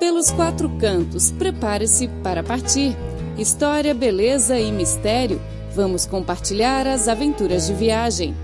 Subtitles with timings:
[0.00, 2.96] Pelos quatro cantos, prepare-se para partir.
[3.36, 5.38] História, beleza e mistério.
[5.74, 8.34] Vamos compartilhar as aventuras de viagem.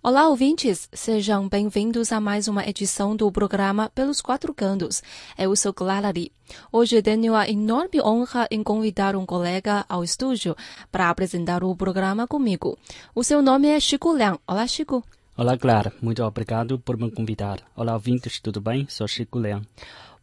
[0.00, 0.88] Olá, ouvintes!
[0.92, 5.02] Sejam bem-vindos a mais uma edição do programa Pelos Quatro Cantos.
[5.36, 6.30] Eu sou Clara Lee.
[6.70, 10.54] Hoje tenho a enorme honra em convidar um colega ao estúdio
[10.92, 12.78] para apresentar o programa comigo.
[13.12, 14.38] O seu nome é Chico Liang.
[14.46, 15.02] Olá, Chico.
[15.36, 15.92] Olá, Clara.
[16.00, 17.58] Muito obrigado por me convidar.
[17.74, 18.86] Olá, ouvintes, tudo bem?
[18.88, 19.66] Sou Chico Liang.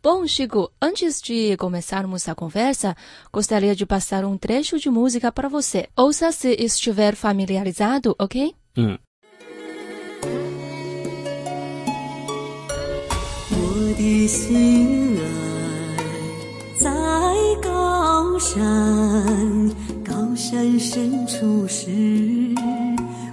[0.02, 2.96] Bom, Chico, antes de começarmos a conversa,
[3.32, 5.90] gostaria de passar um trecho de música para você.
[5.98, 8.56] Ouça se estiver familiarizado, ok?
[8.78, 8.98] Hum.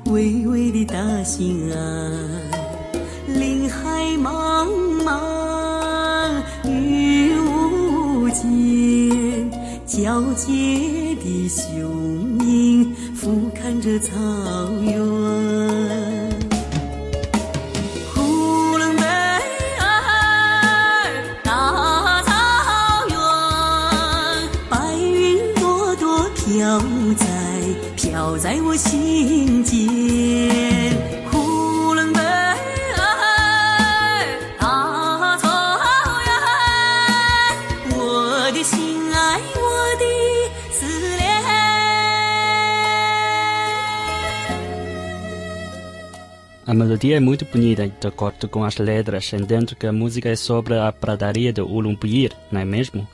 [0.08, 2.12] 巍巍的大兴安
[3.26, 4.66] 林海茫
[5.04, 9.50] 茫云雾间
[9.86, 14.16] 皎洁的雄鹰俯瞰着草
[14.82, 15.17] 原。
[28.27, 29.79] 飘在我心间。
[31.31, 32.27] 呼伦贝尔
[34.59, 35.47] 大草
[36.27, 36.35] 原，
[37.95, 38.77] 我的心
[39.13, 39.61] 爱，我
[40.01, 40.05] 的
[40.69, 41.31] 思念。
[46.65, 50.35] A melodia é muito bonita, de acordo com as letras, entendo que a música é
[50.35, 53.07] sobre a pradaria de Ulumbuir, não é mesmo?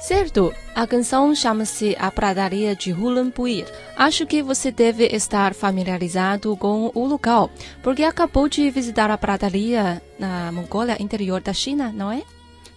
[0.00, 3.66] Certo, a canção chama-se A Pradaria de Hulanpuir.
[3.96, 7.50] Acho que você deve estar familiarizado com o local,
[7.82, 12.22] porque acabou de visitar a pradaria na Mongólia interior da China, não é?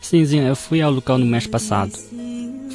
[0.01, 1.91] Sim, sim, eu fui ao local no mês passado.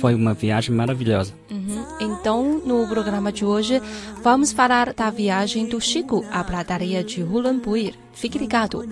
[0.00, 1.34] Foi uma viagem maravilhosa.
[1.50, 1.84] Uhum.
[2.00, 3.82] Então, no programa de hoje,
[4.22, 7.94] vamos falar da viagem do Chico à pradaria de Hulanpuir.
[8.12, 8.84] Fique ligado.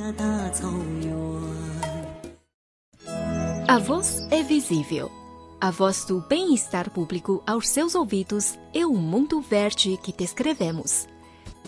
[3.69, 5.24] A voz é visível
[5.65, 11.09] a voz do bem-estar público aos seus ouvidos é o mundo verde que descrevemos.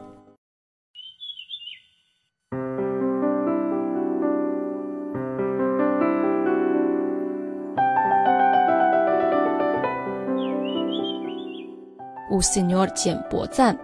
[12.36, 13.24] O senhor Jian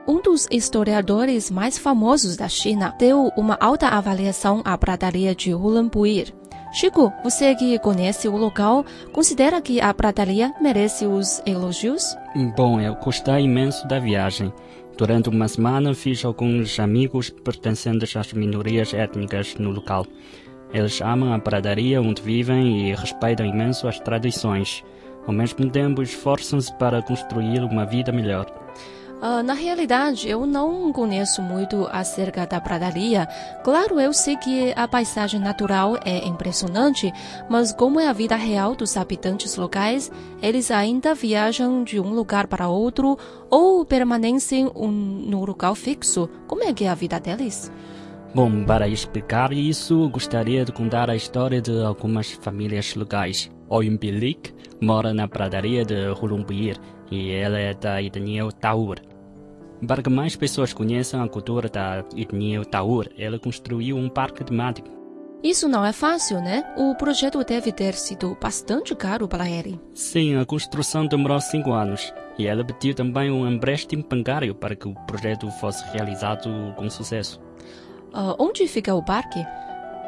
[0.06, 6.34] um dos historiadores mais famosos da China, deu uma alta avaliação à pradaria de Hulampuir.
[6.74, 12.04] Chico, você que conhece o local, considera que a pradaria merece os elogios?
[12.58, 14.52] Bom, eu gostei imenso da viagem.
[14.98, 20.06] Durante uma semana fiz alguns amigos pertencentes às minorias étnicas no local.
[20.74, 24.84] Eles amam a pradaria onde vivem e respeitam imenso as tradições.
[25.26, 28.46] Ao mesmo tempo, esforçam-se para construir uma vida melhor.
[29.24, 33.28] Ah, na realidade, eu não conheço muito acerca da pradaria.
[33.64, 37.14] Claro, eu sei que a paisagem natural é impressionante,
[37.48, 40.12] mas como é a vida real dos habitantes locais,
[40.42, 43.16] eles ainda viajam de um lugar para outro
[43.48, 46.28] ou permanecem um, no local fixo.
[46.48, 47.72] Como é que é a vida deles?
[48.34, 53.52] Bom, para explicar isso, gostaria de contar a história de algumas famílias locais.
[53.68, 56.78] Oyumbilik mora na pradaria de Hulumbuir
[57.12, 59.00] e ela é da etnia Taur.
[59.86, 64.90] Para que mais pessoas conheçam a cultura da etnia Taur, ela construiu um parque temático.
[65.44, 66.64] Isso não é fácil, né?
[66.78, 69.78] O projeto deve ter sido bastante caro para ele.
[69.94, 74.88] Sim, a construção demorou cinco anos e ela pediu também um empréstimo bancário para que
[74.88, 77.42] o projeto fosse realizado com sucesso.
[78.13, 79.45] Ah, onde fica o parque?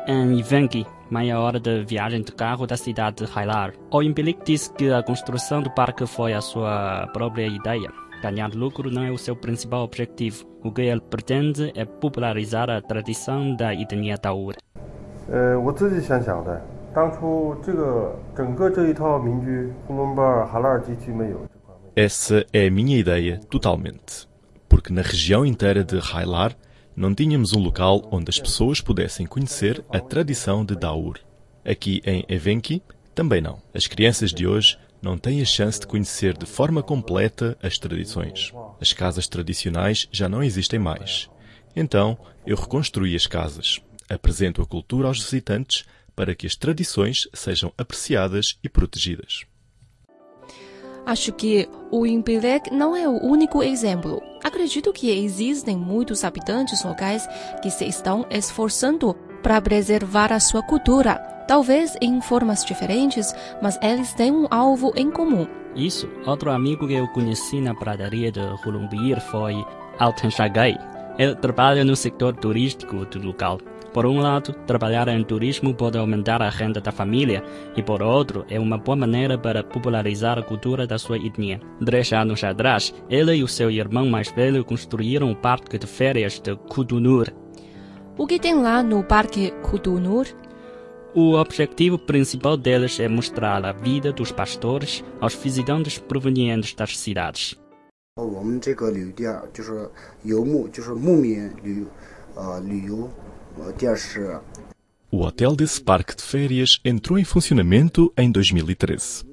[0.06, 4.90] Em Ivanki, meia hora de viagem de carro da cidade de Hailar, Oyumbilik disse que
[4.90, 7.90] a construção do parque foi a sua própria ideia.
[8.22, 10.44] Ganhar lucro não é o seu principal objetivo.
[10.64, 14.54] O que ele pretende é popularizar a tradição da etnia Taur.
[15.30, 16.60] 呃，我自己想想的，
[16.94, 21.74] 当初这个整个这一套民居，呼伦贝尔、哈拉尔地区没有这块。
[21.94, 24.26] Essa é a minha ideia totalmente.
[24.68, 26.52] Porque na região inteira de Hailar
[26.95, 31.19] não tínhamos um local onde as pessoas pudessem conhecer a tradição de Daur.
[31.65, 32.81] Aqui em Evenki,
[33.15, 33.61] também não.
[33.73, 38.51] As crianças de hoje não têm a chance de conhecer de forma completa as tradições.
[38.79, 41.29] As casas tradicionais já não existem mais.
[41.75, 45.85] Então eu reconstruí as casas, apresento a cultura aos visitantes
[46.15, 49.45] para que as tradições sejam apreciadas e protegidas.
[51.05, 54.21] Acho que o Impilec não é o único exemplo.
[54.53, 57.27] Acredito que existem muitos habitantes locais
[57.59, 61.15] que se estão esforçando para preservar a sua cultura,
[61.47, 63.33] talvez em formas diferentes,
[63.63, 65.47] mas eles têm um alvo em comum.
[65.75, 66.07] Isso.
[66.27, 69.65] Outro amigo que eu conheci na pradaria de Hulumbiir foi
[69.97, 70.77] Alten Shagai.
[71.17, 73.57] Ele trabalha no setor turístico do local.
[73.92, 77.42] Por um lado, trabalhar em turismo pode aumentar a renda da família,
[77.74, 81.58] e por outro, é uma boa maneira para popularizar a cultura da sua etnia.
[81.84, 86.38] Três anos atrás, ele e o seu irmão mais velho construíram o parque de férias
[86.38, 87.28] de Kudunur.
[88.16, 90.26] O que tem lá no Parque Kudunur?
[91.14, 97.56] O objetivo principal deles é mostrar a vida dos pastores aos visitantes provenientes das cidades.
[98.16, 99.88] 我们这个旅游店就是
[100.24, 101.86] 游牧，就是牧民旅
[102.34, 103.31] 呃旅游呃店是
[105.11, 109.25] o hotel desse parque de férias entrou em funcionamento em 2013.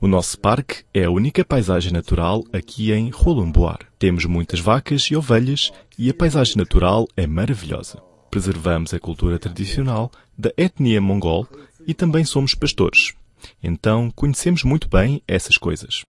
[0.00, 3.78] O nosso parque é a única paisagem natural aqui em Rolumboar.
[3.98, 8.02] Temos muitas vacas e ovelhas e a paisagem natural é maravilhosa.
[8.30, 11.48] Preservamos a cultura tradicional da etnia mongol
[11.86, 13.14] e também somos pastores.
[13.62, 16.02] Então conhecemos muito bem essas coisas.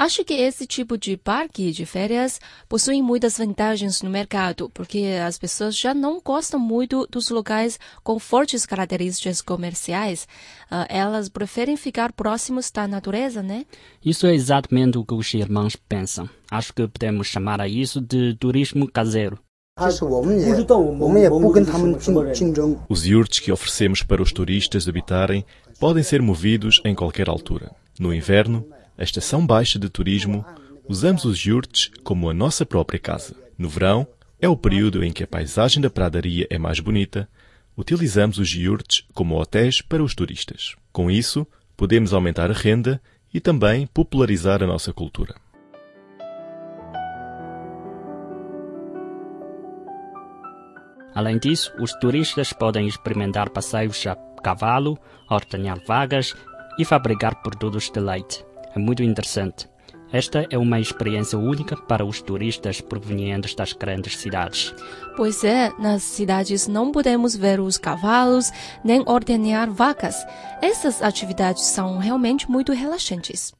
[0.00, 5.36] Acho que esse tipo de parque de férias possui muitas vantagens no mercado, porque as
[5.36, 10.26] pessoas já não gostam muito dos locais com fortes características comerciais.
[10.72, 13.66] Uh, elas preferem ficar próximos da natureza, né?
[14.02, 16.26] Isso é exatamente o que os irmãos pensam.
[16.50, 19.38] Acho que podemos chamar a isso de turismo caseiro.
[22.88, 25.44] Os yurts que oferecemos para os turistas habitarem
[25.78, 27.70] podem ser movidos em qualquer altura.
[27.98, 28.66] No inverno,
[29.00, 30.44] a estação baixa de turismo,
[30.86, 33.34] usamos os yurts como a nossa própria casa.
[33.56, 34.06] No verão,
[34.38, 37.26] é o período em que a paisagem da pradaria é mais bonita.
[37.74, 40.76] Utilizamos os yurts como hotéis para os turistas.
[40.92, 41.46] Com isso,
[41.78, 43.00] podemos aumentar a renda
[43.32, 45.34] e também popularizar a nossa cultura.
[51.14, 54.98] Além disso, os turistas podem experimentar passeios a cavalo,
[55.30, 56.34] ordenhar vagas
[56.78, 58.49] e fabricar produtos de leite.
[58.75, 59.67] É muito interessante.
[60.11, 64.73] Esta é uma experiência única para os turistas provenientes das grandes cidades.
[65.17, 68.51] Pois é, nas cidades não podemos ver os cavalos
[68.83, 70.15] nem ordenhar vacas.
[70.61, 73.53] Essas atividades são realmente muito relaxantes.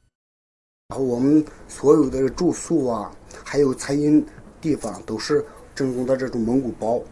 [0.88, 3.10] 然后我们所有的住宿啊，
[3.44, 4.24] 还有餐饮
[4.60, 5.44] 地方都是
[5.74, 7.02] 正宗的这种蒙古包。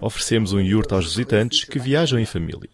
[0.00, 2.70] Oferecemos um yurt aos visitantes que viajam em família.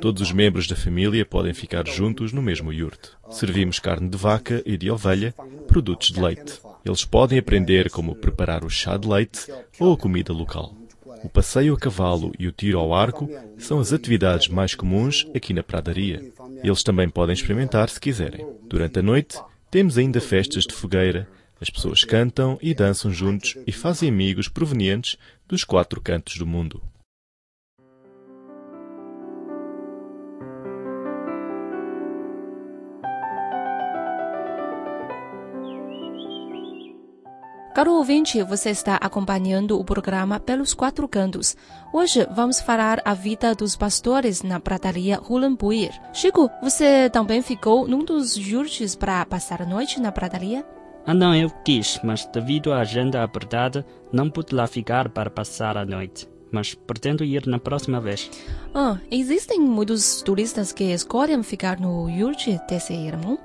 [0.00, 3.10] Todos os membros da família podem ficar juntos no mesmo yurt.
[3.30, 5.34] Servimos carne de vaca e de ovelha,
[5.66, 6.60] produtos de leite.
[6.84, 9.46] Eles podem aprender como preparar o chá de leite
[9.78, 10.74] ou a comida local.
[11.24, 13.28] O passeio a cavalo e o tiro ao arco
[13.58, 16.30] são as atividades mais comuns aqui na pradaria.
[16.62, 18.46] Eles também podem experimentar se quiserem.
[18.68, 19.38] Durante a noite,
[19.70, 21.28] temos ainda festas de fogueira.
[21.60, 25.16] As pessoas cantam e dançam juntos e fazem amigos provenientes
[25.48, 26.82] dos quatro cantos do mundo.
[37.76, 41.54] Caro ouvinte, você está acompanhando o programa Pelos Quatro Cantos.
[41.92, 45.90] Hoje vamos falar a vida dos pastores na pradaria Hulambuir.
[46.10, 50.64] Chico, você também ficou num dos yurts para passar a noite na pradaria?
[51.04, 55.76] Ah, não, eu quis, mas devido à agenda apertada, não pude lá ficar para passar
[55.76, 56.26] a noite.
[56.50, 58.30] Mas pretendo ir na próxima vez.
[58.74, 63.38] Ah, existem muitos turistas que escolhem ficar no yurt desse irmão?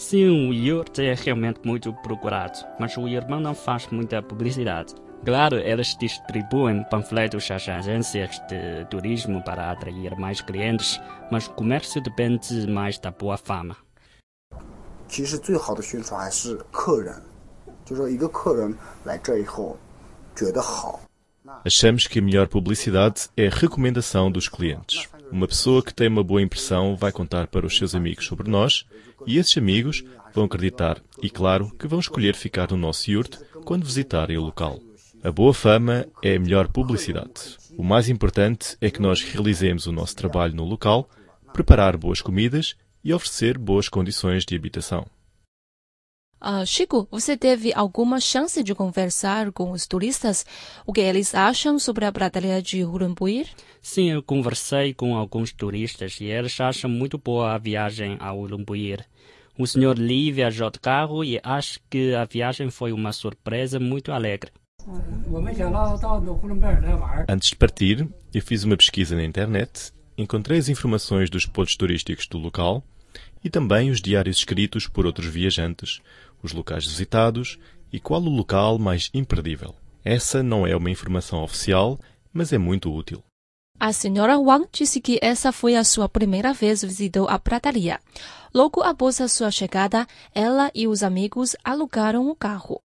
[0.00, 4.94] Sim, o yurt é realmente muito procurado, mas o irmão não faz muita publicidade.
[5.24, 11.00] Claro, eles distribuem panfletos às agências de turismo para atrair mais clientes,
[11.30, 13.76] mas o comércio depende mais da boa fama.
[15.08, 17.22] 其实最好的宣传还是客人，
[17.84, 19.76] 就说一个客人来这以后
[20.34, 21.00] 觉得好，
[21.64, 25.08] Achamos que a melhor publicidade é a recomendação dos clientes.
[25.31, 28.85] Uma pessoa que tem uma boa impressão vai contar para os seus amigos sobre nós
[29.25, 33.85] e esses amigos vão acreditar e, claro, que vão escolher ficar no nosso yurt quando
[33.85, 34.79] visitarem o local.
[35.23, 37.57] A boa fama é a melhor publicidade.
[37.77, 41.09] O mais importante é que nós realizemos o nosso trabalho no local,
[41.53, 45.05] preparar boas comidas e oferecer boas condições de habitação.
[46.43, 50.43] Ah, Chico, você teve alguma chance de conversar com os turistas?
[50.87, 53.47] O que eles acham sobre a pradaria de Urumbuir?
[53.79, 59.05] Sim, eu conversei com alguns turistas e eles acham muito boa a viagem ao Ulumbuir.
[59.55, 59.93] O Sr.
[59.95, 64.49] Lee viajou de carro e acho que a viagem foi uma surpresa muito alegre.
[67.29, 72.25] Antes de partir, eu fiz uma pesquisa na internet, encontrei as informações dos pontos turísticos
[72.25, 72.83] do local
[73.43, 76.01] e também os diários escritos por outros viajantes,
[76.43, 77.57] os locais visitados
[77.91, 79.75] e qual o local mais imperdível.
[80.03, 81.99] Essa não é uma informação oficial,
[82.33, 83.23] mas é muito útil.
[83.79, 87.99] A senhora Wang disse que essa foi a sua primeira vez visitou a prataria.
[88.53, 90.05] Logo após a sua chegada,
[90.35, 92.79] ela e os amigos alugaram o carro.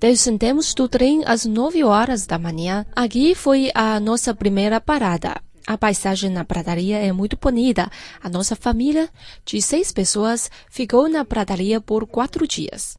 [0.00, 2.84] Descendemos do trem às 9 horas da manhã.
[2.96, 5.40] Aqui foi a nossa primeira parada.
[5.66, 7.90] A paisagem na pradaria é muito bonita.
[8.22, 9.08] A nossa família,
[9.44, 12.94] de seis pessoas, ficou na pradaria por quatro dias.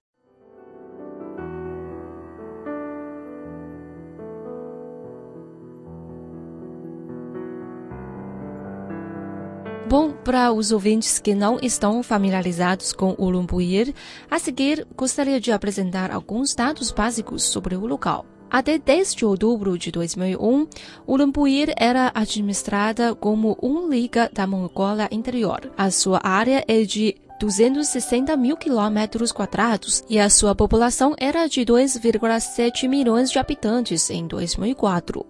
[9.93, 13.93] Bom, para os ouvintes que não estão familiarizados com o Lumbuir,
[14.31, 18.25] a seguir gostaria de apresentar alguns dados básicos sobre o local.
[18.53, 20.67] Até 10 de outubro de 2001,
[21.07, 25.71] o Lumbuir era administrada como uma liga da Mongólia Interior.
[25.75, 31.61] A sua área é de 260 mil quilômetros quadrados e a sua população era de
[31.61, 35.25] 2,7 milhões de habitantes em 2004.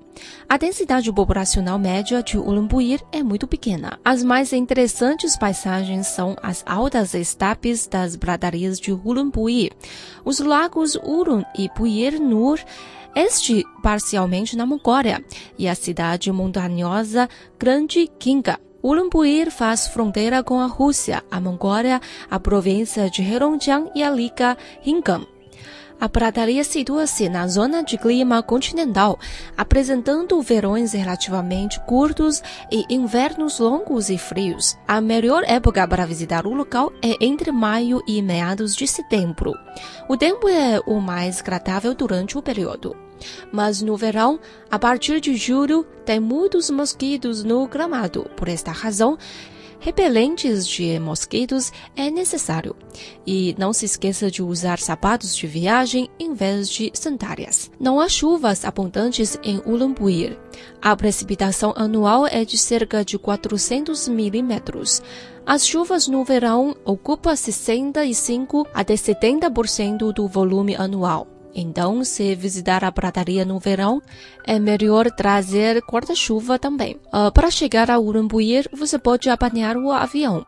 [0.47, 3.97] A densidade populacional média de Ulumbuir é muito pequena.
[4.03, 9.71] As mais interessantes paisagens são as altas estapes das pradarias de Ulumbuir,
[10.25, 12.59] os lagos Urun e Buir Nur,
[13.15, 15.23] este parcialmente na Mongólia,
[15.57, 17.29] e a cidade montanhosa
[17.59, 18.59] Grande Kinga.
[18.81, 24.57] Ulumbuir faz fronteira com a Rússia, a Mongólia, a província de Heilongjiang e a Liga
[24.85, 25.25] Hingam.
[26.03, 29.17] A pradaria situa-se na zona de clima continental,
[29.55, 34.77] apresentando verões relativamente curtos e invernos longos e frios.
[34.85, 39.53] A melhor época para visitar o local é entre maio e meados de setembro.
[40.09, 43.02] O tempo é o mais agradável durante o período.
[43.51, 44.39] Mas no verão,
[44.69, 48.29] a partir de julho, tem muitos mosquitos no gramado.
[48.35, 49.17] Por esta razão,
[49.83, 52.75] repelentes de mosquitos é necessário.
[53.27, 57.69] E não se esqueça de usar sapatos de viagem em vez de sandálias.
[57.79, 60.39] Não há chuvas abundantes em Ulumbuir.
[60.81, 65.01] A precipitação anual é de cerca de 400 milímetros.
[65.45, 71.32] As chuvas no verão ocupam 65 até 70% do volume anual.
[71.53, 74.01] Então, se visitar a prataria no verão,
[74.45, 76.99] é melhor trazer guarda-chuva também.
[77.13, 80.45] Uh, para chegar a Urumbuir, você pode apanhar o avião.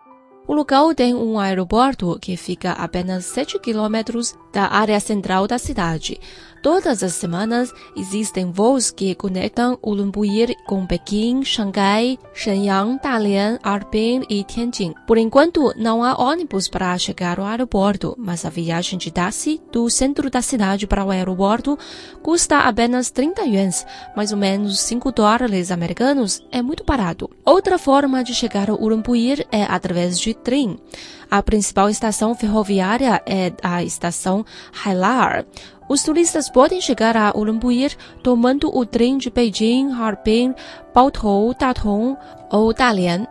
[0.47, 5.57] O local tem um aeroporto que fica a apenas 7 quilômetros da área central da
[5.57, 6.19] cidade.
[6.61, 14.43] Todas as semanas existem voos que conectam Ulumbuir com Pequim, Xangai, Shenyang, Dalian, Harbin e
[14.43, 14.93] Tianjin.
[15.05, 19.89] Por enquanto, não há ônibus para chegar ao aeroporto, mas a viagem de táxi do
[19.89, 21.77] centro da cidade para o aeroporto
[22.21, 23.85] custa apenas 30 yuans,
[24.15, 27.29] mais ou menos 5 dólares americanos, é muito barato.
[27.45, 30.79] Outra forma de chegar ao Ulumbuir é através de trem.
[31.35, 34.45] A principal estação ferroviária é a estação
[34.85, 35.45] Hailar.
[35.89, 40.55] Os turistas podem chegar a Ulumbuir tomando o trem de Beijing, Harbin,
[40.93, 42.15] Baotou, Datong
[42.49, 43.27] ou Dalian.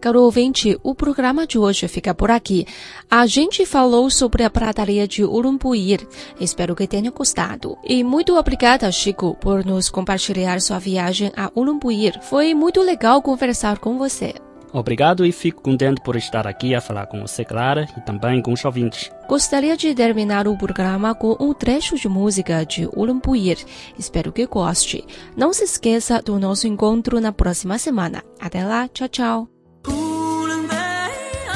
[0.00, 2.64] Caro ouvinte, o programa de hoje fica por aqui.
[3.10, 6.06] A gente falou sobre a prataria de Ulumbuir.
[6.38, 7.76] Espero que tenha gostado.
[7.82, 12.22] E muito obrigada, Chico, por nos compartilhar sua viagem a Ulumbuir.
[12.22, 14.32] Foi muito legal conversar com você.
[14.73, 18.51] Obrigado e fico contente por estar aqui a falar com você, Clara, e também com
[18.51, 19.09] os ouvintes.
[19.25, 23.57] Gostaria de terminar o programa com um trecho de música de Ulumbuir.
[23.97, 25.05] Espero que goste.
[25.37, 28.21] Não se esqueça do nosso encontro na próxima semana.
[28.37, 29.47] Até lá, tchau, tchau.
[29.85, 31.53] 呼伦贝尔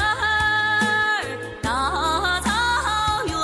[1.60, 2.48] 大草
[3.26, 3.36] 原，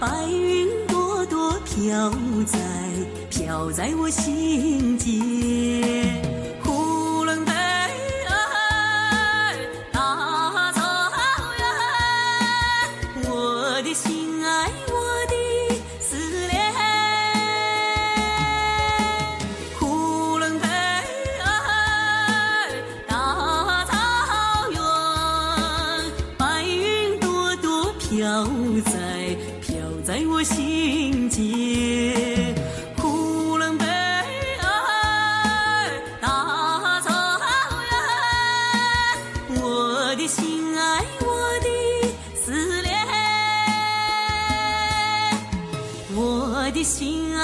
[0.00, 2.10] 白云朵朵飘
[2.46, 2.58] 在
[3.30, 5.87] 飘在我心间。
[46.78, 47.36] 我的心